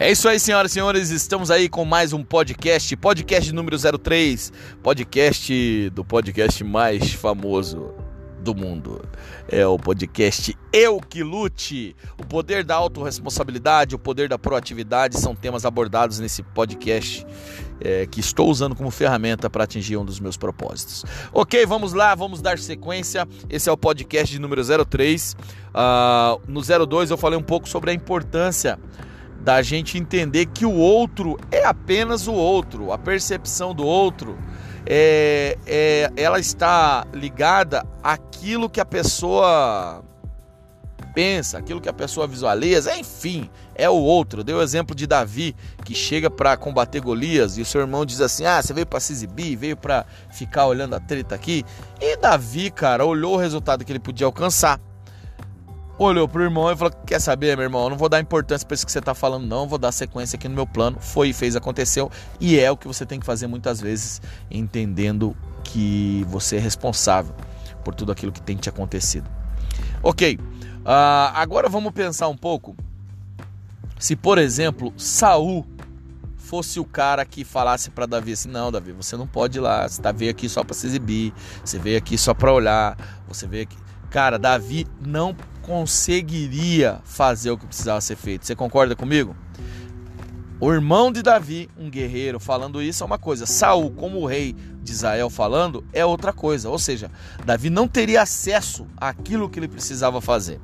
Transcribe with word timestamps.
É 0.00 0.10
isso 0.10 0.26
aí, 0.26 0.40
senhoras 0.40 0.70
e 0.70 0.74
senhores. 0.74 1.10
Estamos 1.10 1.50
aí 1.50 1.68
com 1.68 1.84
mais 1.84 2.14
um 2.14 2.24
podcast, 2.24 2.96
podcast 2.96 3.52
número 3.52 3.76
03, 3.98 4.50
podcast 4.82 5.90
do 5.90 6.02
podcast 6.02 6.64
mais 6.64 7.12
famoso 7.12 7.92
do 8.42 8.54
mundo. 8.54 9.02
É 9.46 9.66
o 9.66 9.78
podcast 9.78 10.56
Eu 10.72 11.00
Que 11.00 11.22
Lute. 11.22 11.94
O 12.18 12.24
poder 12.24 12.64
da 12.64 12.76
autorresponsabilidade, 12.76 13.94
o 13.94 13.98
poder 13.98 14.26
da 14.26 14.38
proatividade 14.38 15.20
são 15.20 15.34
temas 15.34 15.66
abordados 15.66 16.18
nesse 16.18 16.42
podcast 16.42 17.26
é, 17.78 18.06
que 18.06 18.20
estou 18.20 18.48
usando 18.48 18.74
como 18.74 18.90
ferramenta 18.90 19.50
para 19.50 19.64
atingir 19.64 19.98
um 19.98 20.04
dos 20.06 20.18
meus 20.18 20.38
propósitos. 20.38 21.04
Ok, 21.30 21.66
vamos 21.66 21.92
lá, 21.92 22.14
vamos 22.14 22.40
dar 22.40 22.58
sequência. 22.58 23.28
Esse 23.50 23.68
é 23.68 23.72
o 23.72 23.76
podcast 23.76 24.32
de 24.32 24.40
número 24.40 24.62
03. 24.64 25.36
Uh, 25.74 26.40
no 26.48 26.62
02 26.62 27.10
eu 27.10 27.18
falei 27.18 27.38
um 27.38 27.42
pouco 27.42 27.68
sobre 27.68 27.90
a 27.90 27.92
importância 27.92 28.78
da 29.40 29.62
gente 29.62 29.96
entender 29.98 30.46
que 30.46 30.66
o 30.66 30.74
outro 30.74 31.38
é 31.50 31.64
apenas 31.64 32.26
o 32.26 32.32
outro, 32.32 32.92
a 32.92 32.98
percepção 32.98 33.74
do 33.74 33.84
outro 33.84 34.38
é, 34.86 35.56
é, 35.66 36.10
ela 36.16 36.38
está 36.38 37.06
ligada 37.12 37.86
àquilo 38.02 38.68
que 38.68 38.80
a 38.80 38.84
pessoa 38.84 40.04
pensa, 41.14 41.58
aquilo 41.58 41.80
que 41.80 41.88
a 41.88 41.92
pessoa 41.92 42.26
visualiza, 42.26 42.96
enfim, 42.96 43.50
é 43.74 43.88
o 43.88 43.94
outro. 43.94 44.44
Deu 44.44 44.58
o 44.58 44.62
exemplo 44.62 44.94
de 44.94 45.06
Davi 45.06 45.56
que 45.84 45.94
chega 45.94 46.30
para 46.30 46.56
combater 46.56 47.00
Golias 47.00 47.58
e 47.58 47.62
o 47.62 47.64
seu 47.64 47.80
irmão 47.80 48.06
diz 48.06 48.20
assim: 48.20 48.44
"Ah, 48.44 48.62
você 48.62 48.72
veio 48.72 48.86
para 48.86 49.00
se 49.00 49.12
exibir, 49.12 49.56
veio 49.56 49.76
para 49.76 50.04
ficar 50.30 50.66
olhando 50.66 50.94
a 50.94 51.00
treta 51.00 51.34
aqui". 51.34 51.64
E 52.00 52.16
Davi, 52.16 52.70
cara, 52.70 53.04
olhou 53.04 53.34
o 53.34 53.38
resultado 53.38 53.84
que 53.84 53.90
ele 53.90 53.98
podia 53.98 54.26
alcançar 54.26 54.80
olhou 56.04 56.28
pro 56.28 56.42
irmão 56.42 56.70
e 56.70 56.76
falou: 56.76 56.92
Quer 57.06 57.20
saber, 57.20 57.56
meu 57.56 57.64
irmão? 57.64 57.84
Eu 57.84 57.90
não 57.90 57.96
vou 57.96 58.08
dar 58.08 58.20
importância 58.20 58.66
para 58.66 58.74
isso 58.74 58.86
que 58.86 58.92
você 58.92 59.00
tá 59.00 59.14
falando, 59.14 59.46
não. 59.46 59.66
Vou 59.66 59.78
dar 59.78 59.92
sequência 59.92 60.36
aqui 60.36 60.48
no 60.48 60.54
meu 60.54 60.66
plano. 60.66 60.98
Foi 61.00 61.32
fez, 61.32 61.56
aconteceu. 61.56 62.10
E 62.40 62.58
é 62.58 62.70
o 62.70 62.76
que 62.76 62.86
você 62.86 63.04
tem 63.04 63.20
que 63.20 63.26
fazer 63.26 63.46
muitas 63.46 63.80
vezes, 63.80 64.20
entendendo 64.50 65.36
que 65.64 66.24
você 66.28 66.56
é 66.56 66.60
responsável 66.60 67.34
por 67.84 67.94
tudo 67.94 68.12
aquilo 68.12 68.32
que 68.32 68.42
tem 68.42 68.56
te 68.56 68.68
acontecido. 68.68 69.28
Ok, 70.02 70.36
uh, 70.36 71.32
agora 71.34 71.68
vamos 71.68 71.92
pensar 71.92 72.28
um 72.28 72.36
pouco. 72.36 72.76
Se, 73.98 74.16
por 74.16 74.38
exemplo, 74.38 74.92
Saul 74.96 75.66
fosse 76.36 76.80
o 76.80 76.84
cara 76.84 77.24
que 77.24 77.44
falasse 77.44 77.90
para 77.90 78.06
Davi 78.06 78.32
assim: 78.32 78.48
não, 78.48 78.72
Davi, 78.72 78.92
você 78.92 79.16
não 79.16 79.26
pode 79.26 79.58
ir 79.58 79.60
lá, 79.60 79.86
você 79.86 80.00
tá, 80.00 80.10
veio 80.10 80.30
aqui 80.30 80.48
só 80.48 80.64
para 80.64 80.74
se 80.74 80.86
exibir, 80.86 81.32
você 81.64 81.78
veio 81.78 81.98
aqui 81.98 82.16
só 82.16 82.34
para 82.34 82.52
olhar, 82.52 82.96
você 83.28 83.46
veio 83.46 83.64
aqui. 83.64 83.76
Cara, 84.10 84.38
Davi 84.38 84.86
não 85.00 85.36
conseguiria 85.62 87.00
fazer 87.04 87.50
o 87.50 87.58
que 87.58 87.66
precisava 87.66 88.00
ser 88.00 88.16
feito. 88.16 88.46
Você 88.46 88.54
concorda 88.54 88.96
comigo? 88.96 89.34
O 90.60 90.70
irmão 90.70 91.10
de 91.10 91.22
Davi, 91.22 91.70
um 91.78 91.88
guerreiro, 91.88 92.38
falando 92.38 92.82
isso 92.82 93.02
é 93.02 93.06
uma 93.06 93.18
coisa. 93.18 93.46
Saul, 93.46 93.90
como 93.92 94.26
rei 94.26 94.54
de 94.82 94.92
Israel, 94.92 95.30
falando 95.30 95.82
é 95.90 96.04
outra 96.04 96.34
coisa. 96.34 96.68
Ou 96.68 96.78
seja, 96.78 97.10
Davi 97.46 97.70
não 97.70 97.88
teria 97.88 98.20
acesso 98.20 98.86
àquilo 98.96 99.48
que 99.48 99.58
ele 99.58 99.68
precisava 99.68 100.20
fazer. 100.20 100.60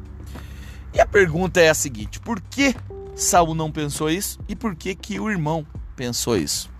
E 0.93 1.01
a 1.01 1.07
pergunta 1.07 1.61
é 1.61 1.71
a 1.71 1.75
seguinte: 1.75 2.21
por 2.21 2.41
que 2.43 2.75
Saul 3.15 3.55
não 3.55 3.73
pensou 3.73 4.11
isso 4.11 4.39
e 4.47 4.55
por 4.55 4.77
que 4.77 4.95
que 4.95 5.19
o 5.19 5.31
irmão 5.31 5.67
pensou 5.95 6.37
isso? 6.37 6.71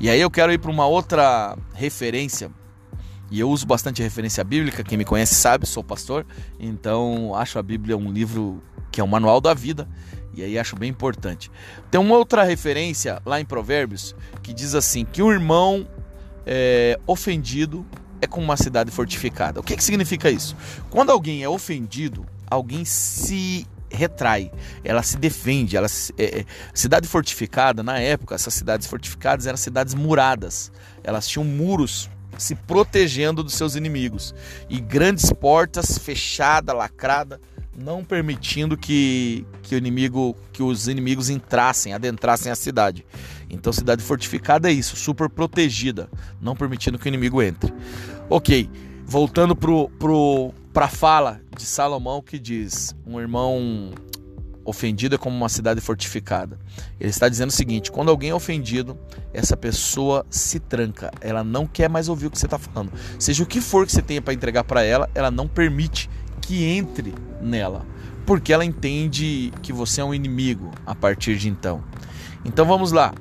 E 0.00 0.10
aí 0.10 0.20
eu 0.20 0.30
quero 0.30 0.52
ir 0.52 0.58
para 0.58 0.70
uma 0.70 0.86
outra 0.86 1.56
referência 1.72 2.50
e 3.34 3.40
eu 3.40 3.50
uso 3.50 3.66
bastante 3.66 4.00
referência 4.00 4.44
bíblica, 4.44 4.84
quem 4.84 4.96
me 4.96 5.04
conhece 5.04 5.34
sabe, 5.34 5.66
sou 5.66 5.82
pastor, 5.82 6.24
então 6.56 7.34
acho 7.34 7.58
a 7.58 7.62
Bíblia 7.64 7.96
um 7.96 8.12
livro 8.12 8.62
que 8.92 9.00
é 9.00 9.04
um 9.04 9.08
manual 9.08 9.40
da 9.40 9.52
vida, 9.52 9.88
e 10.32 10.40
aí 10.40 10.56
acho 10.56 10.76
bem 10.76 10.88
importante. 10.88 11.50
Tem 11.90 12.00
uma 12.00 12.16
outra 12.16 12.44
referência 12.44 13.20
lá 13.26 13.40
em 13.40 13.44
Provérbios 13.44 14.14
que 14.40 14.54
diz 14.54 14.72
assim: 14.76 15.04
que 15.04 15.20
um 15.20 15.32
irmão 15.32 15.84
é, 16.46 16.96
ofendido 17.08 17.84
é 18.20 18.26
como 18.28 18.44
uma 18.44 18.56
cidade 18.56 18.92
fortificada. 18.92 19.58
O 19.58 19.64
que, 19.64 19.76
que 19.76 19.82
significa 19.82 20.30
isso? 20.30 20.56
Quando 20.88 21.10
alguém 21.10 21.42
é 21.42 21.48
ofendido, 21.48 22.24
alguém 22.48 22.84
se 22.84 23.66
retrai, 23.90 24.52
ela 24.84 25.02
se 25.02 25.16
defende. 25.16 25.76
Ela 25.76 25.88
é, 26.16 26.40
é, 26.40 26.44
cidade 26.72 27.08
fortificada 27.08 27.82
na 27.82 27.98
época, 27.98 28.36
essas 28.36 28.54
cidades 28.54 28.86
fortificadas 28.86 29.48
eram 29.48 29.56
cidades 29.56 29.92
muradas. 29.92 30.70
Elas 31.02 31.26
tinham 31.26 31.44
muros 31.44 32.08
se 32.38 32.54
protegendo 32.54 33.42
dos 33.42 33.54
seus 33.54 33.76
inimigos 33.76 34.34
e 34.68 34.80
grandes 34.80 35.32
portas 35.32 35.98
fechadas, 35.98 36.74
lacrada, 36.74 37.40
não 37.76 38.04
permitindo 38.04 38.76
que, 38.76 39.44
que 39.62 39.74
o 39.74 39.78
inimigo, 39.78 40.36
que 40.52 40.62
os 40.62 40.86
inimigos 40.88 41.28
entrassem, 41.28 41.92
adentrassem 41.92 42.50
a 42.50 42.54
cidade. 42.54 43.04
Então, 43.50 43.72
cidade 43.72 44.02
fortificada 44.02 44.70
é 44.70 44.72
isso, 44.72 44.96
super 44.96 45.28
protegida, 45.28 46.08
não 46.40 46.54
permitindo 46.56 46.98
que 46.98 47.06
o 47.06 47.08
inimigo 47.08 47.42
entre. 47.42 47.72
Ok, 48.28 48.70
voltando 49.04 49.54
pro, 49.54 49.88
pro, 49.98 50.52
para 50.72 50.86
a 50.86 50.88
fala 50.88 51.40
de 51.56 51.64
Salomão 51.64 52.22
que 52.22 52.38
diz: 52.38 52.94
um 53.06 53.20
irmão 53.20 53.92
ofendido 54.64 55.14
é 55.14 55.18
como 55.18 55.36
uma 55.36 55.48
cidade 55.48 55.80
fortificada. 55.80 56.58
Ele 56.98 57.10
está 57.10 57.28
dizendo 57.28 57.50
o 57.50 57.52
seguinte: 57.52 57.90
quando 57.90 58.10
alguém 58.10 58.30
é 58.30 58.34
ofendido, 58.34 58.98
essa 59.32 59.56
pessoa 59.56 60.24
se 60.30 60.58
tranca, 60.58 61.10
ela 61.20 61.44
não 61.44 61.66
quer 61.66 61.88
mais 61.88 62.08
ouvir 62.08 62.26
o 62.26 62.30
que 62.30 62.38
você 62.38 62.46
está 62.46 62.58
falando. 62.58 62.92
Seja 63.18 63.42
o 63.42 63.46
que 63.46 63.60
for 63.60 63.86
que 63.86 63.92
você 63.92 64.02
tenha 64.02 64.22
para 64.22 64.34
entregar 64.34 64.64
para 64.64 64.82
ela, 64.82 65.08
ela 65.14 65.30
não 65.30 65.46
permite 65.46 66.08
que 66.40 66.64
entre 66.64 67.14
nela, 67.40 67.86
porque 68.26 68.52
ela 68.52 68.64
entende 68.64 69.52
que 69.62 69.72
você 69.72 70.00
é 70.00 70.04
um 70.04 70.14
inimigo 70.14 70.70
a 70.86 70.94
partir 70.94 71.36
de 71.36 71.48
então. 71.48 71.82
Então 72.44 72.66
vamos 72.66 72.92
lá. 72.92 73.14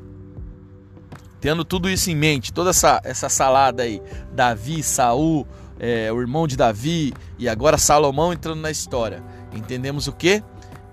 Tendo 1.39 1.65
tudo 1.65 1.89
isso 1.89 2.09
em 2.09 2.15
mente, 2.15 2.53
toda 2.53 2.69
essa, 2.69 3.01
essa 3.03 3.27
salada 3.27 3.83
aí, 3.83 4.01
Davi, 4.33 4.81
Saul, 4.81 5.45
é, 5.77 6.09
o 6.11 6.21
irmão 6.21 6.47
de 6.47 6.55
Davi 6.55 7.13
e 7.37 7.49
agora 7.49 7.77
Salomão 7.77 8.31
entrando 8.31 8.61
na 8.61 8.71
história. 8.71 9.21
Entendemos 9.53 10.07
o 10.07 10.13
que? 10.13 10.41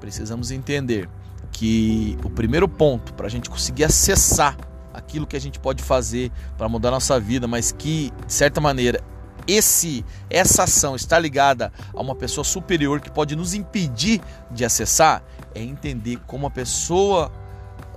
Precisamos 0.01 0.51
entender 0.51 1.09
que 1.53 2.17
o 2.25 2.31
primeiro 2.31 2.69
ponto 2.69 3.13
para 3.15 3.27
a 3.27 3.31
gente 3.31 3.51
conseguir 3.51 3.85
acessar 3.85 4.57
aquilo 4.93 5.27
que 5.27 5.37
a 5.37 5.41
gente 5.41 5.59
pode 5.59 5.83
fazer 5.83 6.31
para 6.57 6.69
mudar 6.69 6.91
nossa 6.91 7.19
vida, 7.21 7.47
mas 7.47 7.71
que 7.73 8.13
de 8.27 8.33
certa 8.33 8.61
maneira 8.61 9.01
esse 9.47 10.05
essa 10.29 10.65
ação 10.65 10.95
está 10.95 11.19
ligada 11.19 11.73
a 11.95 12.01
uma 12.01 12.15
pessoa 12.15 12.45
superior 12.45 13.01
que 13.01 13.11
pode 13.11 13.35
nos 13.35 13.55
impedir 13.55 14.21
de 14.51 14.65
acessar, 14.65 15.23
é 15.55 15.63
entender 15.63 16.19
como 16.27 16.47
a 16.47 16.51
pessoa 16.51 17.31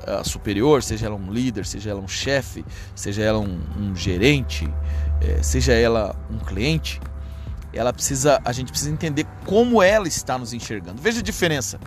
uh, 0.07 0.27
superior, 0.27 0.81
seja 0.81 1.07
ela 1.07 1.15
um 1.15 1.31
líder, 1.31 1.65
seja 1.65 1.91
ela 1.91 2.01
um 2.01 2.07
chefe, 2.07 2.65
seja 2.95 3.23
ela 3.23 3.39
um, 3.39 3.59
um 3.77 3.95
gerente, 3.95 4.67
eh, 5.21 5.41
seja 5.41 5.73
ela 5.73 6.15
um 6.29 6.39
cliente, 6.39 6.99
ela 7.73 7.91
precisa, 7.91 8.41
a 8.45 8.51
gente 8.51 8.69
precisa 8.69 8.91
entender 8.91 9.25
como 9.45 9.81
ela 9.81 10.07
está 10.07 10.37
nos 10.37 10.53
enxergando. 10.53 11.01
Veja 11.01 11.19
a 11.19 11.23
diferença. 11.23 11.77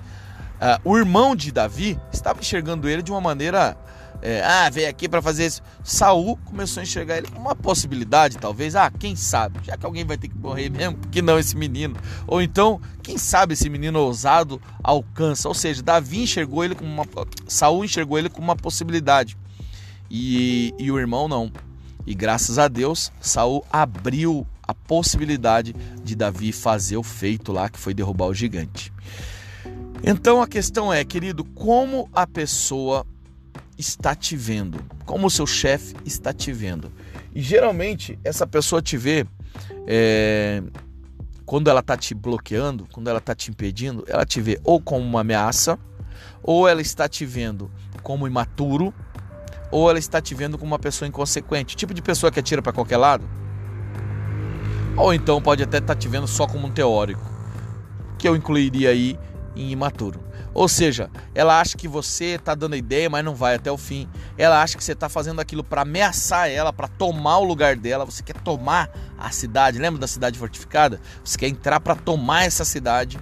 Uh, 0.56 0.92
o 0.92 0.96
irmão 0.96 1.36
de 1.36 1.52
Davi 1.52 2.00
estava 2.12 2.40
enxergando 2.40 2.88
ele 2.88 3.02
de 3.02 3.10
uma 3.10 3.20
maneira, 3.20 3.76
é, 4.22 4.42
ah, 4.42 4.70
veio 4.70 4.88
aqui 4.88 5.08
para 5.08 5.20
fazer 5.20 5.46
isso. 5.46 5.62
Saul 5.84 6.38
começou 6.46 6.80
a 6.80 6.84
enxergar 6.84 7.18
ele 7.18 7.28
uma 7.36 7.54
possibilidade, 7.54 8.38
talvez. 8.38 8.74
Ah, 8.74 8.90
quem 8.90 9.14
sabe? 9.14 9.60
Já 9.62 9.76
que 9.76 9.84
alguém 9.84 10.04
vai 10.04 10.16
ter 10.16 10.28
que 10.28 10.38
morrer 10.38 10.70
mesmo, 10.70 10.96
que 11.10 11.20
não 11.20 11.38
esse 11.38 11.56
menino? 11.56 11.96
Ou 12.26 12.40
então, 12.40 12.80
quem 13.02 13.18
sabe 13.18 13.52
esse 13.52 13.68
menino 13.68 14.00
ousado 14.00 14.60
alcança? 14.82 15.46
Ou 15.48 15.54
seja, 15.54 15.82
Davi 15.82 16.22
enxergou 16.22 16.64
ele 16.64 16.74
como 16.74 16.90
uma, 16.90 17.06
Saul 17.46 17.84
enxergou 17.84 18.18
ele 18.18 18.30
como 18.30 18.46
uma 18.46 18.56
possibilidade 18.56 19.36
e, 20.10 20.74
e 20.78 20.90
o 20.90 20.98
irmão 20.98 21.28
não. 21.28 21.52
E 22.06 22.14
graças 22.14 22.58
a 22.58 22.68
Deus, 22.68 23.12
Saul 23.20 23.66
abriu 23.70 24.46
a 24.66 24.74
possibilidade 24.74 25.74
de 26.02 26.14
Davi 26.14 26.52
fazer 26.52 26.96
o 26.96 27.02
feito 27.02 27.52
lá, 27.52 27.68
que 27.68 27.78
foi 27.78 27.94
derrubar 27.94 28.26
o 28.26 28.34
gigante. 28.34 28.92
Então 30.02 30.42
a 30.42 30.46
questão 30.46 30.92
é, 30.92 31.04
querido, 31.04 31.44
como 31.44 32.08
a 32.12 32.26
pessoa 32.26 33.06
está 33.78 34.14
te 34.14 34.36
vendo? 34.36 34.78
Como 35.04 35.26
o 35.26 35.30
seu 35.30 35.46
chefe 35.46 35.94
está 36.04 36.32
te 36.32 36.52
vendo? 36.52 36.92
E 37.34 37.42
geralmente 37.42 38.18
essa 38.24 38.46
pessoa 38.46 38.80
te 38.80 38.96
vê 38.96 39.26
é, 39.86 40.62
quando 41.44 41.68
ela 41.68 41.80
está 41.80 41.96
te 41.96 42.14
bloqueando, 42.14 42.86
quando 42.92 43.08
ela 43.08 43.18
está 43.18 43.34
te 43.34 43.50
impedindo, 43.50 44.04
ela 44.08 44.24
te 44.24 44.40
vê 44.40 44.60
ou 44.64 44.80
como 44.80 45.04
uma 45.04 45.20
ameaça, 45.20 45.78
ou 46.42 46.68
ela 46.68 46.80
está 46.80 47.08
te 47.08 47.24
vendo 47.24 47.70
como 48.02 48.26
imaturo, 48.26 48.92
ou 49.70 49.88
ela 49.88 49.98
está 49.98 50.20
te 50.20 50.34
vendo 50.34 50.58
como 50.58 50.72
uma 50.72 50.78
pessoa 50.78 51.08
inconsequente, 51.08 51.76
tipo 51.76 51.92
de 51.92 52.02
pessoa 52.02 52.30
que 52.30 52.40
atira 52.40 52.62
para 52.62 52.72
qualquer 52.72 52.96
lado. 52.96 53.28
Ou 54.96 55.12
então 55.12 55.42
pode 55.42 55.62
até 55.62 55.76
estar 55.76 55.94
tá 55.94 56.00
te 56.00 56.08
vendo 56.08 56.26
só 56.26 56.46
como 56.46 56.66
um 56.66 56.70
teórico, 56.70 57.20
que 58.18 58.26
eu 58.26 58.34
incluiria 58.34 58.90
aí 58.90 59.18
em 59.54 59.70
imaturo. 59.70 60.20
Ou 60.54 60.68
seja, 60.68 61.10
ela 61.34 61.60
acha 61.60 61.76
que 61.76 61.86
você 61.86 62.36
está 62.36 62.54
dando 62.54 62.76
ideia, 62.76 63.10
mas 63.10 63.22
não 63.22 63.34
vai 63.34 63.56
até 63.56 63.70
o 63.70 63.76
fim. 63.76 64.08
Ela 64.38 64.62
acha 64.62 64.74
que 64.74 64.82
você 64.82 64.92
está 64.92 65.06
fazendo 65.06 65.38
aquilo 65.38 65.62
para 65.62 65.82
ameaçar 65.82 66.50
ela, 66.50 66.72
para 66.72 66.88
tomar 66.88 67.36
o 67.38 67.44
lugar 67.44 67.76
dela. 67.76 68.06
Você 68.06 68.22
quer 68.22 68.40
tomar 68.40 68.90
a 69.18 69.30
cidade. 69.30 69.78
Lembra 69.78 70.00
da 70.00 70.06
cidade 70.06 70.38
fortificada? 70.38 70.98
Você 71.22 71.36
quer 71.36 71.48
entrar 71.48 71.78
para 71.78 71.94
tomar 71.94 72.44
essa 72.44 72.64
cidade. 72.64 73.18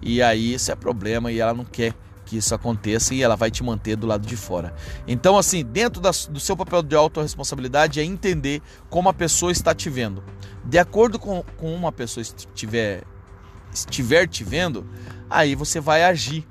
E 0.00 0.22
aí 0.22 0.54
isso 0.54 0.72
é 0.72 0.74
problema 0.74 1.30
e 1.30 1.40
ela 1.40 1.52
não 1.52 1.64
quer 1.64 1.94
que 2.24 2.36
isso 2.36 2.54
aconteça 2.54 3.14
e 3.14 3.22
ela 3.22 3.36
vai 3.36 3.50
te 3.50 3.62
manter 3.62 3.96
do 3.96 4.06
lado 4.06 4.26
de 4.26 4.36
fora. 4.36 4.74
Então, 5.06 5.36
assim, 5.36 5.64
dentro 5.64 6.00
da, 6.00 6.10
do 6.30 6.38
seu 6.38 6.56
papel 6.56 6.82
de 6.82 6.94
autorresponsabilidade 6.94 8.00
é 8.00 8.04
entender 8.04 8.62
como 8.90 9.08
a 9.08 9.14
pessoa 9.14 9.50
está 9.50 9.74
te 9.74 9.88
vendo. 9.88 10.22
De 10.68 10.78
acordo 10.78 11.18
com, 11.18 11.42
com 11.56 11.74
uma 11.74 11.90
pessoa 11.90 12.22
estiver, 12.22 13.02
estiver 13.72 14.28
te 14.28 14.44
vendo, 14.44 14.86
aí 15.30 15.54
você 15.54 15.80
vai 15.80 16.04
agir 16.04 16.46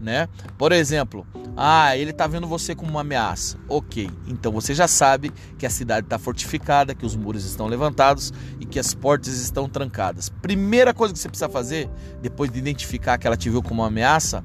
né? 0.00 0.28
Por 0.58 0.72
exemplo, 0.72 1.26
ah, 1.56 1.96
ele 1.96 2.10
está 2.10 2.26
vendo 2.26 2.46
você 2.46 2.74
como 2.74 2.90
uma 2.90 3.00
ameaça. 3.00 3.58
Ok, 3.68 4.10
então 4.26 4.52
você 4.52 4.74
já 4.74 4.86
sabe 4.86 5.32
que 5.58 5.66
a 5.66 5.70
cidade 5.70 6.06
está 6.06 6.18
fortificada, 6.18 6.94
que 6.94 7.06
os 7.06 7.16
muros 7.16 7.44
estão 7.44 7.66
levantados 7.66 8.32
e 8.60 8.66
que 8.66 8.78
as 8.78 8.94
portas 8.94 9.38
estão 9.40 9.68
trancadas. 9.68 10.28
Primeira 10.28 10.92
coisa 10.92 11.14
que 11.14 11.20
você 11.20 11.28
precisa 11.28 11.48
fazer, 11.48 11.88
depois 12.20 12.50
de 12.50 12.58
identificar 12.58 13.18
que 13.18 13.26
ela 13.26 13.36
te 13.36 13.48
viu 13.48 13.62
como 13.62 13.82
uma 13.82 13.88
ameaça, 13.88 14.44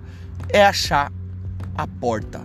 é 0.49 0.65
achar 0.65 1.11
a 1.77 1.87
porta. 1.87 2.41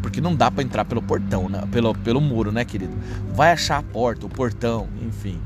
Porque 0.00 0.20
não 0.20 0.34
dá 0.34 0.50
para 0.50 0.64
entrar 0.64 0.84
pelo 0.84 1.00
portão, 1.00 1.48
né? 1.48 1.62
pelo, 1.70 1.94
pelo 1.94 2.20
muro, 2.20 2.50
né, 2.50 2.64
querido? 2.64 2.96
Vai 3.34 3.52
achar 3.52 3.78
a 3.78 3.82
porta, 3.82 4.26
o 4.26 4.28
portão, 4.28 4.88
enfim. 5.00 5.40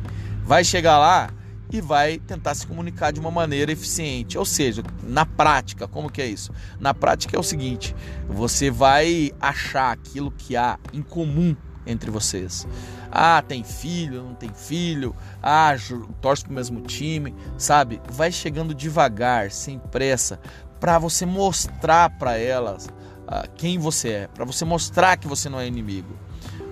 Vai 0.46 0.64
chegar 0.64 0.98
lá, 0.98 1.30
e 1.72 1.80
vai 1.80 2.18
tentar 2.18 2.54
se 2.54 2.66
comunicar 2.66 3.12
de 3.12 3.20
uma 3.20 3.30
maneira 3.30 3.72
eficiente. 3.72 4.38
Ou 4.38 4.44
seja, 4.44 4.82
na 5.02 5.26
prática, 5.26 5.88
como 5.88 6.10
que 6.10 6.22
é 6.22 6.26
isso? 6.26 6.52
Na 6.78 6.94
prática 6.94 7.36
é 7.36 7.40
o 7.40 7.42
seguinte: 7.42 7.94
você 8.28 8.70
vai 8.70 9.32
achar 9.40 9.92
aquilo 9.92 10.30
que 10.30 10.56
há 10.56 10.78
em 10.92 11.02
comum 11.02 11.56
entre 11.86 12.10
vocês. 12.10 12.66
Ah, 13.10 13.42
tem 13.46 13.62
filho, 13.62 14.22
não 14.22 14.34
tem 14.34 14.50
filho. 14.52 15.14
Ah, 15.42 15.74
torce 16.20 16.44
pro 16.44 16.52
mesmo 16.52 16.80
time, 16.82 17.34
sabe? 17.56 18.00
Vai 18.10 18.32
chegando 18.32 18.74
devagar, 18.74 19.50
sem 19.50 19.78
pressa, 19.78 20.40
para 20.80 20.98
você 20.98 21.24
mostrar 21.24 22.10
para 22.18 22.36
elas 22.36 22.88
ah, 23.26 23.46
quem 23.56 23.78
você 23.78 24.08
é, 24.10 24.28
para 24.28 24.44
você 24.44 24.64
mostrar 24.64 25.16
que 25.16 25.28
você 25.28 25.48
não 25.48 25.60
é 25.60 25.66
inimigo. 25.66 26.16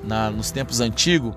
Na, 0.03 0.31
nos 0.31 0.51
tempos 0.51 0.81
antigos, 0.81 1.35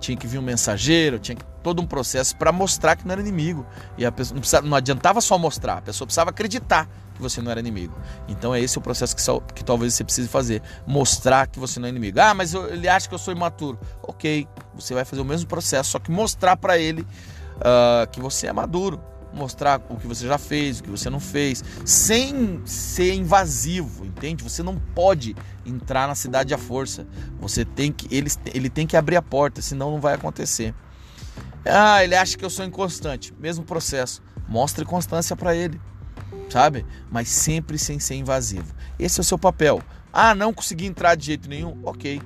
tinha 0.00 0.16
que 0.16 0.26
vir 0.26 0.38
um 0.38 0.42
mensageiro, 0.42 1.18
tinha 1.18 1.36
que, 1.36 1.44
todo 1.62 1.82
um 1.82 1.86
processo 1.86 2.36
para 2.36 2.52
mostrar 2.52 2.96
que 2.96 3.06
não 3.06 3.12
era 3.12 3.20
inimigo. 3.20 3.66
E 3.96 4.06
a 4.06 4.12
pessoa 4.12 4.34
não, 4.34 4.40
precisava, 4.40 4.66
não 4.66 4.76
adiantava 4.76 5.20
só 5.20 5.38
mostrar, 5.38 5.78
a 5.78 5.82
pessoa 5.82 6.06
precisava 6.06 6.30
acreditar 6.30 6.88
que 7.14 7.20
você 7.20 7.42
não 7.42 7.50
era 7.50 7.58
inimigo. 7.58 7.98
Então 8.28 8.54
é 8.54 8.60
esse 8.60 8.78
o 8.78 8.80
processo 8.80 9.14
que, 9.14 9.22
só, 9.22 9.40
que 9.40 9.64
talvez 9.64 9.94
você 9.94 10.04
precise 10.04 10.28
fazer, 10.28 10.62
mostrar 10.86 11.46
que 11.48 11.58
você 11.58 11.80
não 11.80 11.86
é 11.86 11.90
inimigo. 11.90 12.20
Ah, 12.20 12.32
mas 12.32 12.54
eu, 12.54 12.72
ele 12.72 12.88
acha 12.88 13.08
que 13.08 13.14
eu 13.14 13.18
sou 13.18 13.34
imaturo. 13.34 13.78
Ok, 14.02 14.46
você 14.74 14.94
vai 14.94 15.04
fazer 15.04 15.20
o 15.20 15.24
mesmo 15.24 15.48
processo, 15.48 15.90
só 15.90 15.98
que 15.98 16.10
mostrar 16.10 16.56
para 16.56 16.78
ele 16.78 17.02
uh, 17.02 18.08
que 18.10 18.20
você 18.20 18.46
é 18.46 18.52
maduro 18.52 19.00
mostrar 19.32 19.80
o 19.88 19.96
que 19.96 20.06
você 20.06 20.26
já 20.26 20.38
fez, 20.38 20.80
o 20.80 20.82
que 20.84 20.90
você 20.90 21.10
não 21.10 21.20
fez, 21.20 21.62
sem 21.84 22.60
ser 22.64 23.14
invasivo, 23.14 24.04
entende? 24.04 24.42
Você 24.42 24.62
não 24.62 24.76
pode 24.94 25.36
entrar 25.64 26.06
na 26.08 26.14
cidade 26.14 26.54
à 26.54 26.58
força. 26.58 27.06
Você 27.40 27.64
tem 27.64 27.92
que 27.92 28.14
ele, 28.14 28.30
ele 28.52 28.70
tem 28.70 28.86
que 28.86 28.96
abrir 28.96 29.16
a 29.16 29.22
porta, 29.22 29.60
senão 29.62 29.90
não 29.90 30.00
vai 30.00 30.14
acontecer. 30.14 30.74
Ah, 31.64 32.02
ele 32.02 32.14
acha 32.14 32.36
que 32.36 32.44
eu 32.44 32.50
sou 32.50 32.64
inconstante. 32.64 33.34
Mesmo 33.38 33.64
processo. 33.64 34.22
Mostre 34.48 34.84
constância 34.84 35.36
para 35.36 35.54
ele, 35.54 35.78
sabe? 36.48 36.86
Mas 37.10 37.28
sempre 37.28 37.78
sem 37.78 37.98
ser 37.98 38.14
invasivo. 38.14 38.74
Esse 38.98 39.20
é 39.20 39.22
o 39.22 39.24
seu 39.24 39.38
papel. 39.38 39.82
Ah, 40.12 40.34
não 40.34 40.54
consegui 40.54 40.86
entrar 40.86 41.14
de 41.14 41.26
jeito 41.26 41.48
nenhum? 41.48 41.78
Ok 41.82 42.20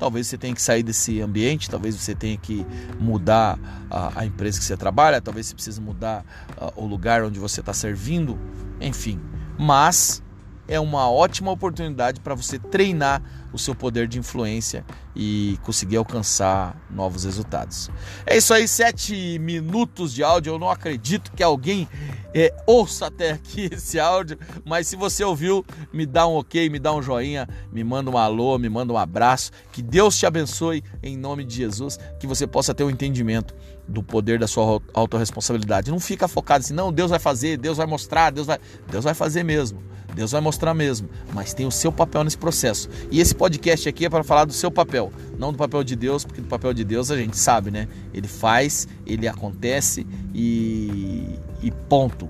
Talvez 0.00 0.26
você 0.26 0.38
tenha 0.38 0.54
que 0.54 0.62
sair 0.62 0.82
desse 0.82 1.20
ambiente, 1.20 1.68
talvez 1.68 1.94
você 1.94 2.14
tenha 2.14 2.36
que 2.38 2.66
mudar 2.98 3.58
a, 3.90 4.20
a 4.20 4.26
empresa 4.26 4.58
que 4.58 4.64
você 4.64 4.76
trabalha, 4.76 5.20
talvez 5.20 5.46
você 5.46 5.54
precise 5.54 5.80
mudar 5.80 6.24
uh, 6.56 6.72
o 6.82 6.86
lugar 6.86 7.22
onde 7.22 7.38
você 7.38 7.60
está 7.60 7.74
servindo, 7.74 8.38
enfim. 8.80 9.20
Mas 9.58 10.22
é 10.70 10.78
uma 10.78 11.10
ótima 11.10 11.50
oportunidade 11.50 12.20
para 12.20 12.32
você 12.32 12.56
treinar 12.56 13.20
o 13.52 13.58
seu 13.58 13.74
poder 13.74 14.06
de 14.06 14.20
influência 14.20 14.84
e 15.16 15.58
conseguir 15.64 15.96
alcançar 15.96 16.80
novos 16.88 17.24
resultados. 17.24 17.90
É 18.24 18.36
isso 18.36 18.54
aí, 18.54 18.68
sete 18.68 19.36
minutos 19.40 20.14
de 20.14 20.22
áudio. 20.22 20.52
Eu 20.52 20.58
não 20.60 20.70
acredito 20.70 21.32
que 21.32 21.42
alguém 21.42 21.88
é, 22.32 22.54
ouça 22.64 23.06
até 23.06 23.32
aqui 23.32 23.68
esse 23.74 23.98
áudio, 23.98 24.38
mas 24.64 24.86
se 24.86 24.94
você 24.94 25.24
ouviu, 25.24 25.66
me 25.92 26.06
dá 26.06 26.24
um 26.28 26.34
ok, 26.34 26.70
me 26.70 26.78
dá 26.78 26.94
um 26.94 27.02
joinha, 27.02 27.48
me 27.72 27.82
manda 27.82 28.08
um 28.08 28.16
alô, 28.16 28.56
me 28.56 28.68
manda 28.68 28.92
um 28.92 28.96
abraço. 28.96 29.50
Que 29.72 29.82
Deus 29.82 30.16
te 30.16 30.24
abençoe 30.24 30.84
em 31.02 31.16
nome 31.16 31.44
de 31.44 31.56
Jesus, 31.56 31.98
que 32.20 32.28
você 32.28 32.46
possa 32.46 32.72
ter 32.72 32.84
um 32.84 32.90
entendimento 32.90 33.56
do 33.90 34.02
poder 34.02 34.38
da 34.38 34.46
sua 34.46 34.80
autorresponsabilidade. 34.94 35.90
Não 35.90 35.98
fica 35.98 36.28
focado 36.28 36.64
assim, 36.64 36.74
não, 36.74 36.92
Deus 36.92 37.10
vai 37.10 37.18
fazer, 37.18 37.56
Deus 37.56 37.76
vai 37.76 37.86
mostrar, 37.86 38.30
Deus 38.30 38.46
vai, 38.46 38.58
Deus 38.88 39.04
vai 39.04 39.14
fazer 39.14 39.42
mesmo. 39.42 39.82
Deus 40.14 40.32
vai 40.32 40.40
mostrar 40.40 40.74
mesmo, 40.74 41.08
mas 41.32 41.54
tem 41.54 41.66
o 41.66 41.70
seu 41.70 41.92
papel 41.92 42.24
nesse 42.24 42.36
processo. 42.36 42.88
E 43.10 43.20
esse 43.20 43.34
podcast 43.34 43.88
aqui 43.88 44.06
é 44.06 44.10
para 44.10 44.24
falar 44.24 44.44
do 44.44 44.52
seu 44.52 44.70
papel, 44.70 45.12
não 45.38 45.52
do 45.52 45.58
papel 45.58 45.84
de 45.84 45.94
Deus, 45.94 46.24
porque 46.24 46.40
do 46.40 46.48
papel 46.48 46.74
de 46.74 46.84
Deus 46.84 47.10
a 47.10 47.16
gente 47.16 47.38
sabe, 47.38 47.70
né? 47.70 47.86
Ele 48.12 48.26
faz, 48.26 48.88
ele 49.06 49.28
acontece 49.28 50.06
e, 50.34 51.38
e 51.62 51.70
ponto. 51.88 52.28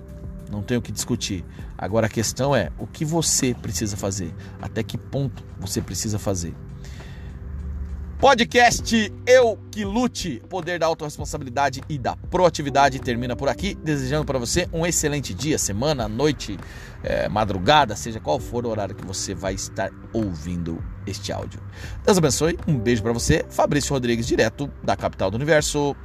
Não 0.50 0.62
tem 0.62 0.76
o 0.76 0.82
que 0.82 0.92
discutir. 0.92 1.44
Agora 1.78 2.06
a 2.06 2.10
questão 2.10 2.54
é 2.54 2.70
o 2.78 2.86
que 2.86 3.04
você 3.04 3.54
precisa 3.54 3.96
fazer, 3.96 4.34
até 4.60 4.82
que 4.82 4.98
ponto 4.98 5.42
você 5.58 5.80
precisa 5.80 6.18
fazer. 6.18 6.54
Podcast 8.20 9.10
Eu 9.26 9.58
Que 9.70 9.82
Lute, 9.82 10.42
poder 10.46 10.78
da 10.78 10.84
autorresponsabilidade 10.84 11.80
e 11.88 11.98
da 11.98 12.14
proatividade 12.14 12.98
termina 12.98 13.34
por 13.34 13.48
aqui, 13.48 13.74
desejando 13.74 14.26
para 14.26 14.38
você 14.38 14.68
um 14.74 14.84
excelente 14.84 15.32
dia, 15.32 15.56
semana, 15.56 16.06
noite, 16.06 16.58
é, 17.02 17.30
madrugada, 17.30 17.96
seja 17.96 18.20
qual 18.20 18.38
for 18.38 18.66
o 18.66 18.68
horário 18.68 18.94
que 18.94 19.06
você 19.06 19.34
vai 19.34 19.54
estar 19.54 19.90
ouvindo 20.12 20.84
este 21.06 21.32
áudio. 21.32 21.62
Deus 22.04 22.18
abençoe, 22.18 22.58
um 22.68 22.78
beijo 22.78 23.02
para 23.02 23.14
você, 23.14 23.42
Fabrício 23.48 23.94
Rodrigues, 23.94 24.26
direto 24.26 24.70
da 24.84 24.94
capital 24.94 25.30
do 25.30 25.36
universo. 25.36 25.96